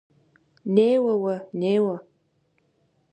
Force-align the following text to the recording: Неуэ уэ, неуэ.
Неуэ 0.73 1.13
уэ, 1.21 1.35
неуэ. 1.59 1.97